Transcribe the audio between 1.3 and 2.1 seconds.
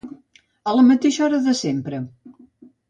de sempre.